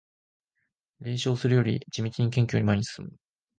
[1.01, 3.11] 冷笑するより地道に謙虚に前に進む